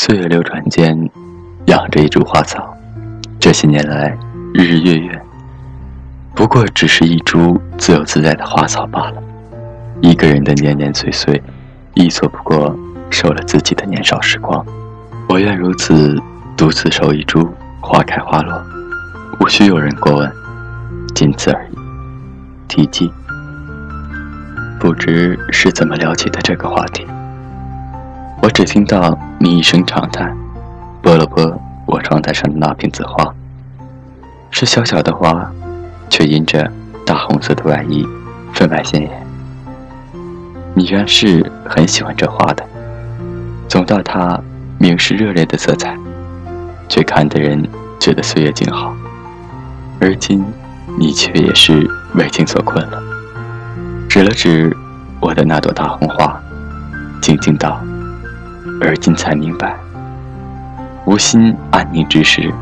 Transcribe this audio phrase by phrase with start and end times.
[0.00, 0.96] 岁月流转间，
[1.66, 2.72] 养着一株花草，
[3.40, 4.16] 这些年来
[4.54, 5.22] 日日月月，
[6.36, 9.20] 不过只是一株自由自在的花草罢了。
[10.00, 11.42] 一个人的年年岁岁，
[11.94, 12.72] 亦错不过
[13.10, 14.64] 守了自己的年少时光。
[15.28, 16.16] 我愿如此，
[16.56, 18.64] 独自守一株花开花落，
[19.40, 20.32] 无需有人过问，
[21.12, 21.76] 仅此而已。
[22.68, 23.12] 题记：
[24.78, 27.04] 不知是怎么聊起的这个话题。
[28.40, 30.36] 我只听到你一声长叹，
[31.02, 33.34] 拨了拨我窗台上的那瓶紫花，
[34.50, 35.50] 是小小的花，
[36.08, 36.70] 却因着
[37.04, 38.06] 大红色的外衣，
[38.54, 39.10] 分外鲜艳。
[40.74, 42.64] 你原是很喜欢这花的，
[43.68, 44.40] 总道它
[44.78, 45.96] 明是热烈的色彩，
[46.88, 47.60] 却看的人
[47.98, 48.94] 觉得岁月静好。
[50.00, 50.44] 而今
[50.96, 51.84] 你却也是
[52.14, 53.02] 为情所困了，
[54.08, 54.74] 指了指
[55.20, 56.40] 我的那朵大红花，
[57.20, 57.80] 静静道。
[58.80, 59.74] 而今才明白，
[61.04, 62.52] 无心安宁之时，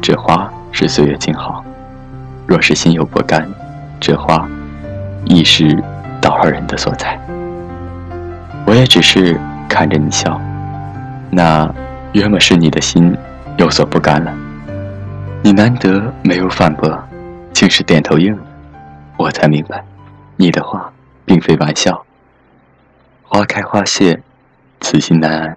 [0.00, 1.62] 这花是岁月静好；
[2.46, 3.46] 若是心有不甘，
[4.00, 4.48] 这花
[5.24, 5.82] 亦是
[6.20, 7.18] 道二人的所在。
[8.66, 10.40] 我也只是看着你笑，
[11.30, 11.70] 那
[12.12, 13.14] 原本是你的心
[13.58, 14.32] 有所不甘了。
[15.42, 16.98] 你难得没有反驳，
[17.52, 18.36] 竟是点头应，
[19.16, 19.84] 我才明白，
[20.36, 20.90] 你的话
[21.24, 22.04] 并非玩笑。
[23.22, 24.20] 花开花谢，
[24.80, 25.56] 此心难安。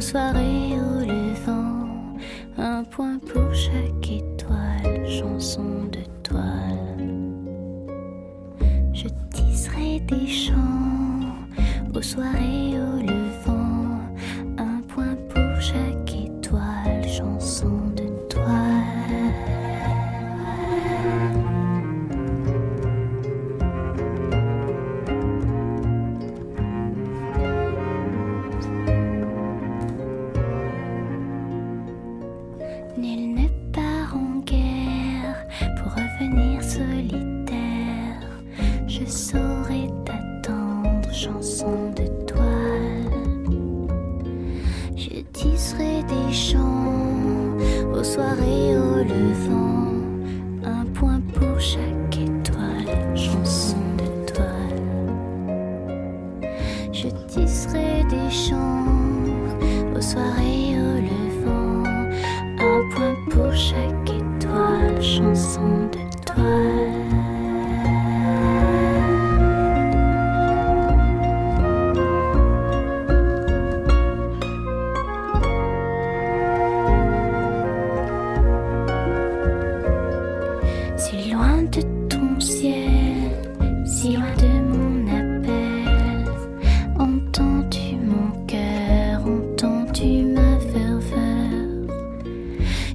[0.00, 2.16] aux soirées au levant,
[2.56, 7.18] un point pour chaque étoile, chanson de toile.
[8.94, 11.36] Je tisserai des chants
[11.94, 14.00] aux soirées au levant,
[14.56, 15.99] un point pour chaque
[41.20, 41.92] chanson
[42.26, 43.10] toile,
[44.96, 47.58] Je tisserai des chants
[47.92, 49.69] aux soirées au levant.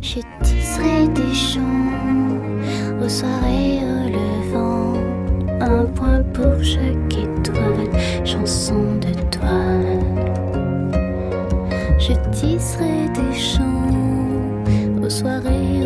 [0.05, 1.61] Je tisserai des chants
[3.03, 4.93] aux soirées au levant.
[5.59, 7.89] Un point pour chaque étoile,
[8.23, 10.03] chanson de toile.
[11.97, 13.89] Je tisserai des chants
[15.03, 15.84] aux soirées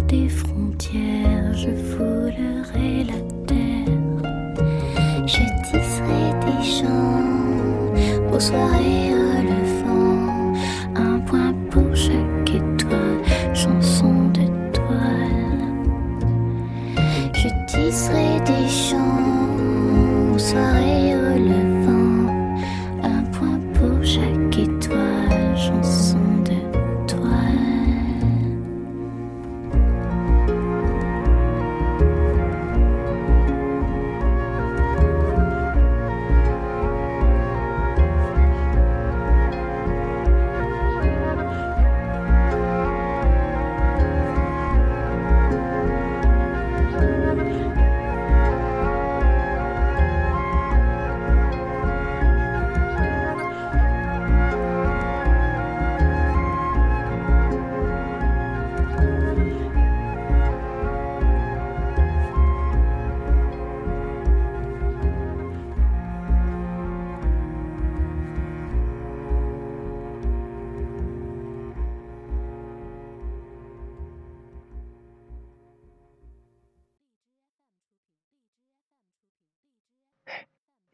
[0.00, 4.66] des frontières, je foulerai la terre,
[5.26, 9.25] je tisserai des champs aux soirées.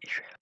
[0.03, 0.42] 你睡了。